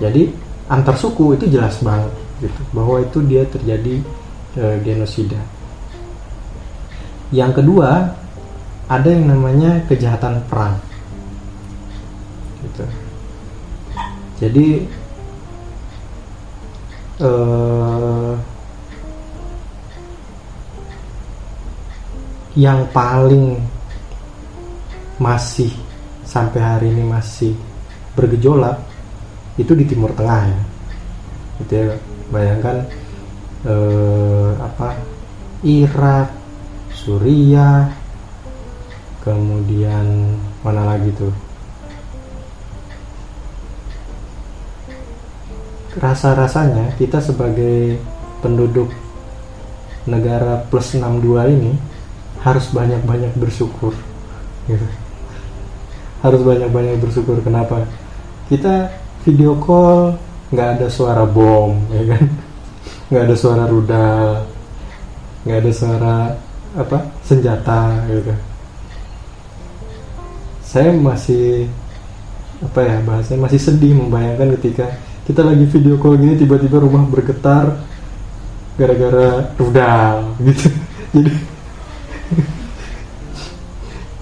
Jadi 0.00 0.32
antar 0.70 0.96
suku 0.96 1.36
itu 1.36 1.50
jelas 1.50 1.80
banget, 1.82 2.12
gitu, 2.40 2.60
bahwa 2.72 3.02
itu 3.02 3.18
dia 3.26 3.42
terjadi 3.48 3.94
eh, 4.56 4.76
genosida. 4.80 5.40
Yang 7.30 7.62
kedua 7.62 8.16
ada 8.90 9.08
yang 9.08 9.30
namanya 9.30 9.86
kejahatan 9.86 10.42
perang, 10.50 10.78
gitu 12.64 12.84
jadi 14.40 14.88
uh, 17.20 18.32
yang 22.56 22.88
paling 22.96 23.60
masih 25.20 25.68
sampai 26.24 26.60
hari 26.64 26.86
ini 26.88 27.04
masih 27.04 27.52
bergejolak 28.16 28.80
itu 29.60 29.76
di 29.76 29.84
Timur 29.84 30.16
Tengah 30.16 30.42
ya 30.48 30.60
gitu 31.60 31.72
ya 31.76 31.86
bayangkan 32.32 32.76
eh, 33.68 34.50
apa 34.56 34.96
Irak 35.60 36.32
Suriah 36.96 37.92
kemudian 39.20 40.40
mana 40.64 40.96
lagi 40.96 41.12
tuh 41.12 41.32
rasa-rasanya 46.00 46.96
kita 46.96 47.20
sebagai 47.20 48.00
penduduk 48.40 48.88
negara 50.08 50.64
plus 50.72 50.96
62 50.96 51.56
ini 51.60 51.72
harus 52.40 52.72
banyak-banyak 52.72 53.36
bersyukur 53.36 53.92
gitu. 54.64 54.86
Harus 56.20 56.40
banyak-banyak 56.44 57.00
bersyukur. 57.00 57.40
Kenapa? 57.44 57.84
Kita 58.48 58.88
video 59.24 59.56
call 59.60 60.16
nggak 60.50 60.68
ada 60.80 60.86
suara 60.90 61.24
bom 61.28 61.76
ya 61.96 62.16
kan? 62.16 62.24
Nggak 63.10 63.22
ada 63.26 63.36
suara 63.36 63.64
rudal 63.66 64.50
nggak 65.40 65.58
ada 65.64 65.72
suara 65.72 66.16
apa 66.76 66.98
senjata 67.24 68.04
gitu 68.12 68.34
saya 70.60 70.92
masih 70.92 71.64
apa 72.60 72.80
ya 72.84 72.96
bahasanya 73.00 73.48
masih 73.48 73.58
sedih 73.58 73.96
membayangkan 73.96 74.52
ketika 74.60 74.86
kita 75.24 75.40
lagi 75.40 75.64
video 75.64 75.96
call 75.96 76.20
gini 76.20 76.36
tiba-tiba 76.36 76.76
rumah 76.76 77.08
bergetar 77.08 77.80
gara-gara 78.76 79.48
rudal 79.56 80.16
gitu. 80.46 80.68
Jadi 81.10 81.32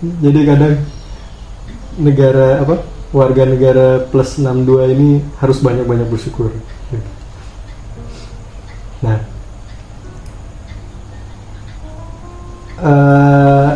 jadi 0.25 0.41
kadang 0.47 0.75
negara 1.99 2.63
apa 2.63 2.81
warga 3.11 3.43
negara 3.43 4.07
plus 4.07 4.39
62 4.39 4.95
ini 4.95 5.11
harus 5.43 5.59
banyak-banyak 5.61 6.07
bersyukur 6.09 6.55
nah. 9.03 9.19
Uh, 12.79 13.75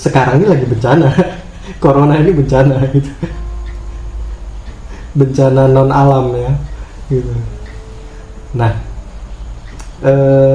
sekarang 0.00 0.40
ini 0.40 0.46
lagi 0.48 0.64
bencana. 0.64 1.08
Corona 1.82 2.16
ini 2.16 2.32
bencana 2.32 2.80
gitu. 2.96 3.12
Bencana 5.12 5.68
non 5.68 5.92
alam 5.92 6.32
ya 6.32 6.52
gitu. 7.12 7.32
Nah 8.56 8.72
eh, 10.04 10.45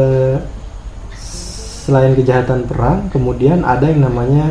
selain 1.91 2.15
kejahatan 2.15 2.63
perang 2.71 3.11
kemudian 3.11 3.67
ada 3.67 3.91
yang 3.91 4.07
namanya 4.07 4.47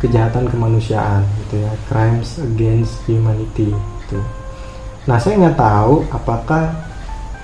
kejahatan 0.00 0.48
kemanusiaan 0.48 1.28
gitu 1.44 1.60
ya. 1.60 1.72
Crimes 1.92 2.40
against 2.40 2.96
humanity 3.04 3.68
gitu. 3.76 4.16
Nah 5.04 5.20
saya 5.20 5.36
nggak 5.44 5.60
tahu 5.60 6.08
apakah 6.08 6.72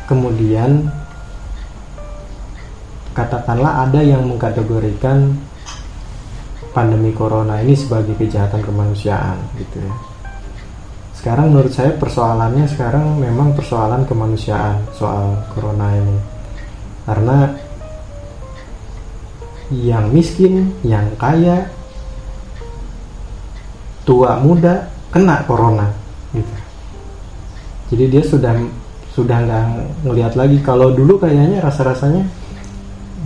kemudian 0.09 0.88
katakanlah 3.12 3.85
ada 3.85 4.01
yang 4.01 4.25
mengkategorikan 4.25 5.37
pandemi 6.72 7.12
corona 7.12 7.61
ini 7.61 7.77
sebagai 7.77 8.16
kejahatan 8.16 8.64
kemanusiaan 8.64 9.37
gitu 9.61 9.85
ya. 9.85 9.94
Sekarang 11.12 11.53
menurut 11.53 11.77
saya 11.77 11.92
persoalannya 11.92 12.64
sekarang 12.72 13.20
memang 13.20 13.53
persoalan 13.53 14.09
kemanusiaan 14.09 14.81
soal 14.96 15.44
corona 15.53 15.92
ini. 15.92 16.16
Karena 17.05 17.65
yang 19.74 20.14
miskin 20.14 20.70
yang 20.87 21.07
kaya 21.18 21.66
tua 24.07 24.38
muda 24.38 24.87
kena 25.11 25.42
corona 25.42 25.90
gitu. 26.31 26.55
Jadi 27.90 28.05
dia 28.11 28.22
sudah 28.22 28.55
sudah 29.11 29.37
nggak 29.42 29.66
ngelihat 30.07 30.33
lagi. 30.38 30.59
Kalau 30.62 30.94
dulu 30.94 31.18
kayaknya 31.18 31.62
rasa 31.62 31.83
rasanya 31.83 32.22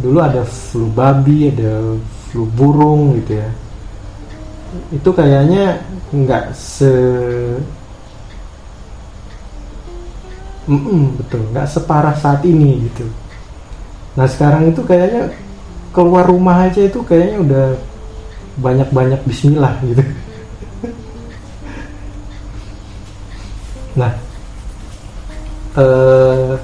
dulu 0.01 0.19
ada 0.25 0.41
flu 0.49 0.89
babi 0.89 1.53
ada 1.53 1.97
flu 2.33 2.49
burung 2.49 3.21
gitu 3.21 3.37
ya. 3.37 3.51
Itu 4.95 5.11
kayaknya 5.13 5.85
nggak 6.09 6.57
se 6.57 6.93
mm 10.65 10.81
-mm, 10.81 11.03
betul. 11.21 11.43
Nggak 11.53 11.69
separah 11.69 12.17
saat 12.17 12.41
ini 12.49 12.89
gitu. 12.89 13.05
Nah 14.17 14.25
sekarang 14.25 14.73
itu 14.73 14.81
kayaknya 14.89 15.29
keluar 15.91 16.27
rumah 16.27 16.71
aja 16.71 16.87
itu 16.87 17.03
kayaknya 17.03 17.39
udah 17.43 17.67
banyak-banyak 18.63 19.21
bismillah 19.27 19.75
gitu. 19.83 20.03
Nah 23.99 24.13
eh, 25.75 26.55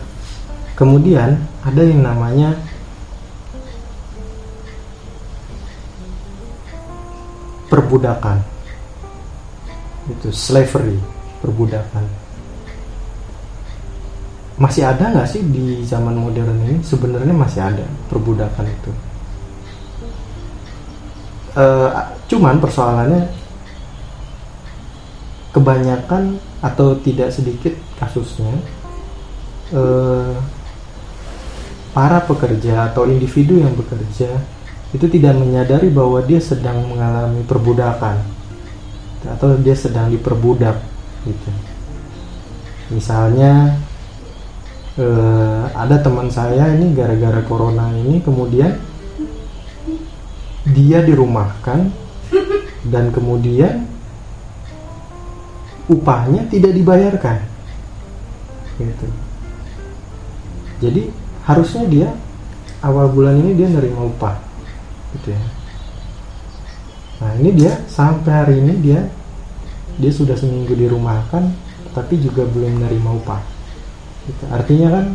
kemudian 0.78 1.42
ada 1.66 1.82
yang 1.82 2.06
namanya 2.06 2.54
perbudakan. 7.66 8.38
Itu 10.06 10.30
slavery 10.30 11.02
perbudakan. 11.42 12.06
Masih 14.56 14.86
ada 14.86 15.10
nggak 15.12 15.28
sih 15.28 15.42
di 15.42 15.82
zaman 15.82 16.14
modern 16.14 16.62
ini? 16.62 16.78
Sebenarnya 16.80 17.34
masih 17.34 17.60
ada 17.60 17.84
perbudakan 18.06 18.70
itu 18.70 19.05
e, 21.56 21.64
cuman 22.28 22.60
persoalannya 22.60 23.32
kebanyakan 25.56 26.36
atau 26.60 27.00
tidak 27.00 27.32
sedikit 27.32 27.72
kasusnya 27.96 28.52
e, 29.72 29.82
para 31.96 32.20
pekerja 32.28 32.92
atau 32.92 33.08
individu 33.08 33.56
yang 33.56 33.72
bekerja 33.72 34.28
itu 34.92 35.06
tidak 35.08 35.34
menyadari 35.40 35.88
bahwa 35.88 36.20
dia 36.20 36.38
sedang 36.38 36.84
mengalami 36.92 37.40
perbudakan 37.48 38.20
atau 39.26 39.58
dia 39.58 39.74
sedang 39.74 40.12
diperbudak 40.12 40.76
gitu. 41.26 41.50
Misalnya 42.94 43.74
uh, 45.00 45.66
ada 45.74 45.98
teman 45.98 46.30
saya 46.30 46.70
ini 46.78 46.94
gara-gara 46.94 47.42
corona 47.44 47.90
ini 47.96 48.22
kemudian 48.22 48.78
dia 50.66 50.98
dirumahkan 51.02 51.94
dan 52.90 53.14
kemudian 53.14 53.86
upahnya 55.86 56.46
tidak 56.50 56.74
dibayarkan. 56.74 57.38
Gitu. 58.78 59.06
Jadi 60.82 61.02
harusnya 61.46 61.84
dia 61.86 62.08
awal 62.82 63.08
bulan 63.10 63.38
ini 63.38 63.54
dia 63.54 63.70
nerima 63.70 64.06
upah. 64.10 64.36
Gitu 65.16 65.32
ya. 65.32 65.42
Nah 67.22 67.30
ini 67.40 67.50
dia 67.54 67.72
sampai 67.88 68.32
hari 68.32 68.54
ini 68.60 68.74
dia 68.82 69.00
dia 69.96 70.12
sudah 70.12 70.36
seminggu 70.36 70.76
dirumahkan 70.76 71.48
tapi 71.96 72.20
juga 72.20 72.44
belum 72.44 72.82
menerima 72.82 73.10
upah. 73.24 73.42
Gitu. 74.26 74.42
artinya 74.50 74.88
kan 74.90 75.06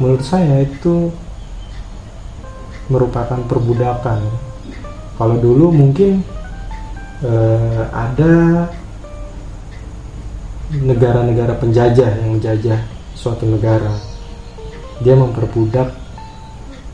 menurut 0.00 0.24
saya 0.24 0.64
itu 0.64 1.12
merupakan 2.88 3.36
perbudakan 3.44 4.24
kalau 5.22 5.38
dulu 5.38 5.70
mungkin 5.70 6.18
eh, 7.22 7.84
ada 7.94 8.66
negara-negara 10.82 11.54
penjajah 11.62 12.10
yang 12.10 12.34
menjajah 12.34 12.82
suatu 13.14 13.46
negara. 13.46 13.94
Dia 14.98 15.14
memperbudak 15.14 15.94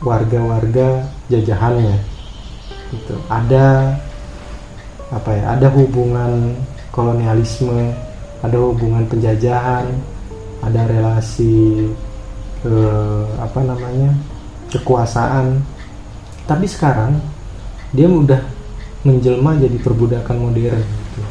warga-warga 0.05 1.09
jajahannya. 1.33 1.97
Gitu. 2.93 3.17
Ada 3.33 3.97
apa 5.09 5.31
ya 5.33 5.57
ada 5.57 5.73
hubungan 5.73 6.53
kolonialisme 6.93 7.97
ada 8.45 8.61
hubungan 8.61 9.09
penjajahan 9.09 9.89
ada 10.61 10.85
relasi 10.85 11.89
eh, 12.61 13.25
apa 13.41 13.65
namanya 13.65 14.13
kekuasaan. 14.69 15.65
Tapi 16.45 16.69
sekarang 16.69 17.38
dia 17.93 18.07
udah 18.09 18.41
menjelma 19.07 19.57
jadi 19.57 19.79
perbudakan 19.81 20.37
modern 20.37 20.83
gitu. 20.83 21.23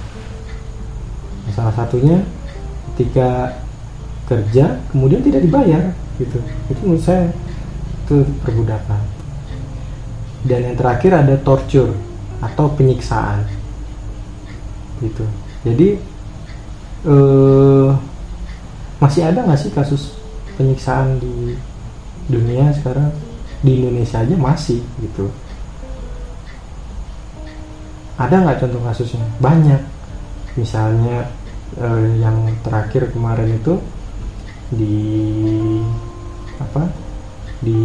salah 1.53 1.73
satunya 1.73 2.21
ketika 2.93 3.55
kerja 4.27 4.81
kemudian 4.91 5.21
tidak 5.23 5.41
dibayar 5.45 5.83
gitu. 6.17 6.39
Itu 6.69 6.79
menurut 6.83 7.03
saya 7.03 7.29
itu 8.07 8.25
perbudakan. 8.41 9.01
Dan 10.47 10.59
yang 10.71 10.77
terakhir 10.79 11.11
ada 11.13 11.35
torture 11.43 11.91
atau 12.41 12.71
penyiksaan 12.73 13.45
gitu. 15.01 15.25
Jadi 15.65 15.89
eh, 17.05 17.89
masih 18.97 19.21
ada 19.29 19.45
nggak 19.45 19.59
sih 19.61 19.71
kasus 19.71 20.17
penyiksaan 20.57 21.21
di 21.21 21.53
dunia 22.27 22.73
sekarang? 22.75 23.13
Di 23.61 23.81
Indonesia 23.81 24.21
aja 24.21 24.35
masih 24.37 24.81
gitu 25.01 25.29
ada 28.17 28.35
nggak 28.41 28.59
contoh 28.65 28.81
kasusnya 28.81 29.23
banyak? 29.37 29.81
Misalnya 30.57 31.29
eh, 31.77 32.05
yang 32.17 32.49
terakhir 32.65 33.13
kemarin 33.13 33.61
itu 33.61 33.77
di 34.73 34.97
apa? 36.57 36.89
Di 37.61 37.81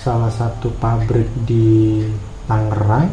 salah 0.00 0.32
satu 0.32 0.70
pabrik 0.80 1.28
di 1.44 2.00
Tangerang 2.46 3.10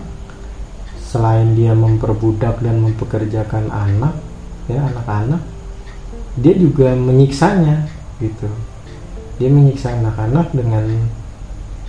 selain 0.98 1.54
dia 1.54 1.74
memperbudak 1.74 2.62
dan 2.62 2.82
mempekerjakan 2.84 3.70
anak 3.70 4.16
ya 4.68 4.82
anak-anak 4.82 5.40
dia 6.38 6.54
juga 6.54 6.94
menyiksanya 6.94 7.90
gitu. 8.22 8.50
Dia 9.42 9.50
menyiksa 9.50 9.94
anak-anak 9.98 10.54
dengan 10.54 10.86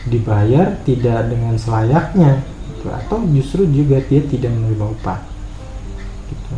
dibayar 0.08 0.76
tidak 0.88 1.28
dengan 1.28 1.56
selayaknya 1.60 2.40
gitu. 2.88 2.98
atau 3.04 3.18
justru 3.36 3.62
juga 3.68 4.00
dia 4.00 4.24
tidak 4.24 4.50
menerima 4.56 4.86
upah 4.88 5.20
gitu 6.32 6.56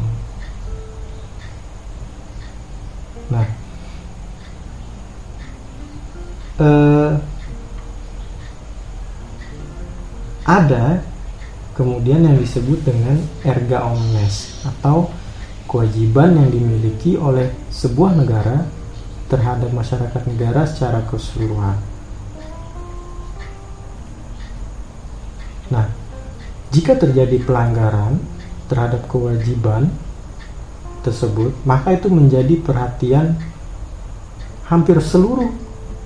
nah 3.31 3.47
eh, 6.63 7.13
ada 10.47 10.85
kemudian 11.75 12.27
yang 12.27 12.37
disebut 12.37 12.83
dengan 12.83 13.17
erga 13.47 13.87
omnes 13.87 14.61
atau 14.67 15.09
kewajiban 15.71 16.35
yang 16.35 16.51
dimiliki 16.51 17.15
oleh 17.15 17.55
sebuah 17.71 18.19
negara 18.19 18.67
terhadap 19.31 19.71
masyarakat 19.71 20.23
negara 20.27 20.67
secara 20.67 21.07
keseluruhan. 21.07 21.79
Jika 26.71 26.95
terjadi 26.95 27.43
pelanggaran 27.43 28.23
terhadap 28.71 29.03
kewajiban 29.11 29.91
tersebut, 31.03 31.51
maka 31.67 31.99
itu 31.99 32.07
menjadi 32.07 32.55
perhatian 32.63 33.35
hampir 34.71 35.03
seluruh 35.03 35.51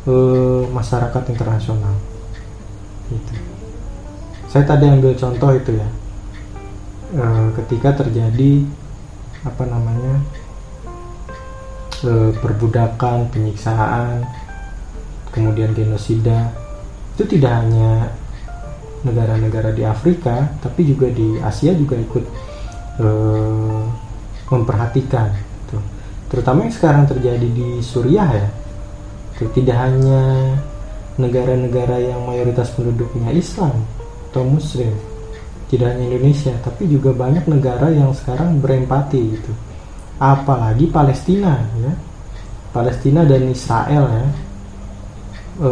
e, 0.08 0.14
masyarakat 0.72 1.22
internasional. 1.28 1.92
Gitu. 3.12 3.34
Saya 4.48 4.64
tadi 4.64 4.88
ambil 4.88 5.12
contoh 5.12 5.50
itu 5.52 5.76
ya, 5.76 5.88
e, 7.12 7.24
ketika 7.60 8.00
terjadi 8.00 8.64
apa 9.44 9.64
namanya 9.68 10.16
e, 12.00 12.32
perbudakan, 12.40 13.28
penyiksaan, 13.28 14.24
kemudian 15.28 15.76
genosida 15.76 16.54
itu 17.18 17.36
tidak 17.36 17.52
hanya 17.60 18.08
negara-negara 19.04 19.70
di 19.76 19.84
Afrika, 19.84 20.48
tapi 20.58 20.88
juga 20.88 21.12
di 21.12 21.38
Asia 21.38 21.76
juga 21.76 21.94
ikut 22.00 22.24
e, 22.98 23.06
memperhatikan. 24.48 25.28
Gitu. 25.30 25.76
Terutama 26.32 26.64
yang 26.64 26.74
sekarang 26.74 27.04
terjadi 27.04 27.48
di 27.48 27.84
Suriah 27.84 28.30
ya, 28.32 28.48
itu 29.36 29.44
tidak 29.60 29.76
hanya 29.76 30.56
negara-negara 31.20 32.00
yang 32.00 32.24
mayoritas 32.26 32.72
penduduknya 32.72 33.30
Islam 33.30 33.84
atau 34.32 34.42
Muslim, 34.42 34.90
tidak 35.74 35.96
hanya 35.96 36.04
Indonesia 36.06 36.54
tapi 36.62 36.86
juga 36.86 37.10
banyak 37.10 37.50
negara 37.50 37.90
yang 37.90 38.14
sekarang 38.14 38.62
berempati 38.62 39.20
gitu 39.34 39.52
apalagi 40.22 40.86
Palestina 40.86 41.58
ya 41.82 41.92
Palestina 42.70 43.26
dan 43.26 43.42
Israel 43.50 44.04
ya 44.06 44.26
e, 45.58 45.70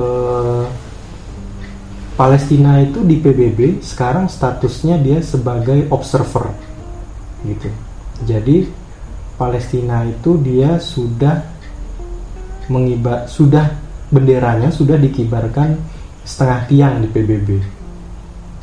Palestina 2.23 2.79
itu 2.79 3.03
di 3.03 3.19
PBB 3.19 3.83
sekarang 3.83 4.31
statusnya 4.31 4.95
dia 5.03 5.19
sebagai 5.27 5.91
observer 5.91 6.55
gitu. 7.43 7.67
Jadi 8.23 8.71
Palestina 9.35 10.07
itu 10.07 10.39
dia 10.39 10.79
sudah 10.79 11.43
mengibar 12.71 13.27
sudah 13.27 13.75
benderanya 14.07 14.71
sudah 14.71 15.03
dikibarkan 15.03 15.75
setengah 16.23 16.61
tiang 16.71 16.95
di 17.03 17.11
PBB 17.11 17.49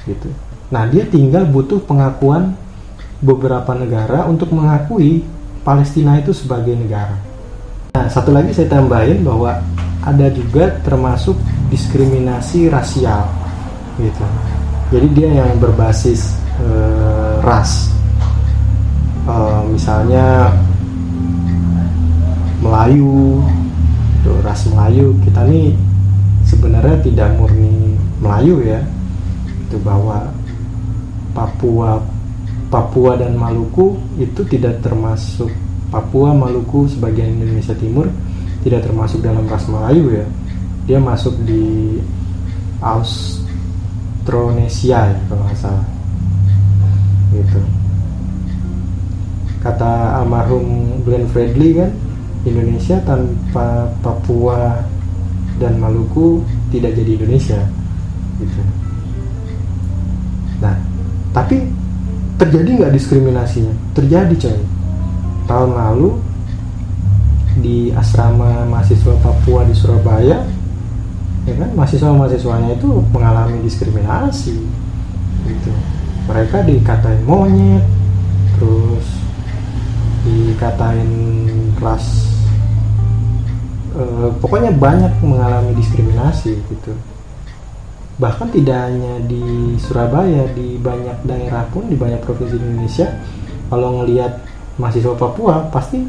gitu. 0.07 0.31
Nah, 0.71 0.87
dia 0.87 1.03
tinggal 1.03 1.43
butuh 1.43 1.83
pengakuan 1.83 2.55
beberapa 3.19 3.75
negara 3.75 4.23
untuk 4.23 4.55
mengakui 4.55 5.27
Palestina 5.67 6.15
itu 6.15 6.31
sebagai 6.31 6.79
negara. 6.79 7.19
Nah, 7.91 8.07
satu 8.07 8.31
lagi 8.31 8.55
saya 8.55 8.71
tambahin 8.71 9.19
bahwa 9.19 9.59
ada 9.99 10.31
juga 10.31 10.79
termasuk 10.79 11.35
diskriminasi 11.67 12.71
rasial 12.71 13.48
gitu. 13.99 14.25
Jadi 14.89 15.07
dia 15.13 15.29
yang 15.43 15.59
berbasis 15.61 16.33
uh, 16.63 17.43
ras. 17.45 17.91
Uh, 19.29 19.61
misalnya 19.69 20.49
Melayu, 22.59 23.39
tuh, 24.25 24.39
ras 24.41 24.65
Melayu 24.65 25.13
kita 25.21 25.45
nih 25.45 25.77
sebenarnya 26.49 26.97
tidak 27.05 27.29
murni 27.37 27.93
Melayu 28.19 28.65
ya, 28.65 28.81
itu 29.69 29.77
bahwa 29.85 30.33
Papua 31.31 32.01
Papua 32.69 33.17
dan 33.17 33.33
Maluku 33.33 33.97
itu 34.21 34.41
tidak 34.45 34.81
termasuk 34.85 35.49
Papua 35.89 36.33
Maluku 36.33 36.85
sebagian 36.85 37.37
Indonesia 37.37 37.73
Timur 37.73 38.09
tidak 38.61 38.85
termasuk 38.85 39.25
dalam 39.25 39.45
ras 39.49 39.65
Melayu 39.65 40.21
ya 40.21 40.25
dia 40.85 40.99
masuk 41.01 41.33
di 41.45 41.97
Austronesia 44.29 45.09
ya 45.09 45.19
kalau 45.25 45.41
nggak 45.41 45.57
salah. 45.57 45.87
Gitu. 47.33 47.61
Kata 49.65 50.21
almarhum 50.21 51.01
Glenn 51.01 51.25
Fredly 51.33 51.73
kan 51.73 51.89
Indonesia 52.45 53.01
tanpa 53.01 53.89
Papua 54.05 54.85
dan 55.57 55.81
Maluku 55.81 56.45
tidak 56.69 56.93
jadi 56.93 57.17
Indonesia. 57.17 57.59
Gitu. 58.37 58.61
Nah 60.61 60.77
tapi 61.33 61.65
terjadi 62.37 62.85
nggak 62.85 62.93
diskriminasinya? 62.93 63.73
Terjadi 63.97 64.33
coy. 64.37 64.59
Tahun 65.49 65.71
lalu 65.73 66.09
di 67.65 67.89
asrama 67.97 68.61
mahasiswa 68.69 69.17
Papua 69.25 69.65
di 69.65 69.73
Surabaya 69.73 70.45
ya 71.49 71.55
kan? 71.57 71.69
Mahasiswa 71.73 72.13
mahasiswanya 72.13 72.77
itu 72.77 72.89
mengalami 73.09 73.57
diskriminasi 73.65 74.55
gitu. 75.49 75.71
Mereka 76.29 76.61
dikatain 76.63 77.25
monyet 77.25 77.81
terus 78.59 79.07
dikatain 80.27 81.09
kelas 81.79 82.05
eh, 83.97 84.29
pokoknya 84.37 84.71
banyak 84.77 85.13
mengalami 85.25 85.73
diskriminasi 85.73 86.53
gitu. 86.69 86.93
Bahkan 88.19 88.51
tidak 88.51 88.77
hanya 88.91 89.23
di 89.25 89.79
Surabaya 89.79 90.43
di 90.51 90.75
banyak 90.75 91.23
daerah 91.23 91.65
pun 91.71 91.87
di 91.87 91.95
banyak 91.95 92.19
provinsi 92.21 92.59
di 92.59 92.65
Indonesia 92.67 93.07
kalau 93.71 94.03
ngelihat 94.03 94.43
mahasiswa 94.75 95.15
Papua 95.15 95.71
pasti 95.71 96.03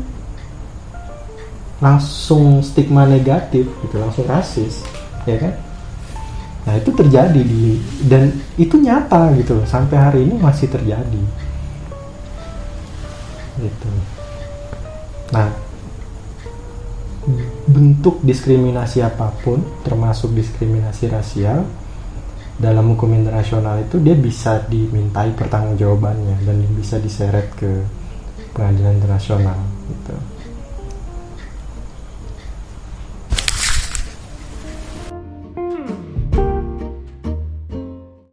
langsung 1.81 2.61
stigma 2.61 3.09
negatif 3.09 3.65
gitu 3.65 3.97
langsung 3.97 4.29
rasis 4.29 4.85
ya 5.25 5.37
kan? 5.37 5.55
Nah 6.69 6.75
itu 6.77 6.91
terjadi 6.93 7.41
di 7.41 7.81
dan 8.05 8.37
itu 8.61 8.77
nyata 8.77 9.33
gitu 9.41 9.61
loh 9.61 9.67
sampai 9.67 9.97
hari 9.97 10.21
ini 10.29 10.37
masih 10.37 10.69
terjadi. 10.69 11.23
Gitu. 13.61 13.91
Nah 15.33 15.49
bentuk 17.69 18.25
diskriminasi 18.25 19.05
apa 19.05 19.29
pun 19.45 19.61
termasuk 19.85 20.33
diskriminasi 20.33 21.13
rasial 21.13 21.69
dalam 22.61 22.93
hukum 22.93 23.13
internasional 23.17 23.81
itu 23.81 23.97
dia 24.01 24.13
bisa 24.13 24.61
dimintai 24.69 25.33
pertanggungjawabannya 25.33 26.45
dan 26.45 26.57
bisa 26.77 27.01
diseret 27.01 27.49
ke 27.57 27.85
pengadilan 28.53 29.01
internasional 29.01 29.57
gitu. 29.89 30.17